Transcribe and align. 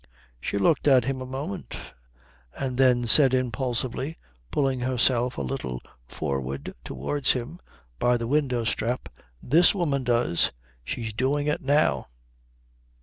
She 0.39 0.57
looked 0.57 0.87
at 0.87 1.05
him 1.05 1.21
a 1.21 1.27
moment, 1.27 1.77
and 2.57 2.75
then 2.79 3.05
said 3.05 3.35
impulsively, 3.35 4.17
pulling 4.49 4.79
herself 4.79 5.37
a 5.37 5.43
little 5.43 5.79
forward 6.07 6.73
towards 6.83 7.33
him 7.33 7.59
by 7.99 8.17
the 8.17 8.25
window 8.25 8.63
strap 8.63 9.09
"This 9.43 9.75
woman 9.75 10.03
does. 10.03 10.51
She's 10.83 11.13
doing 11.13 11.45
it 11.45 11.61
now." 11.61 12.07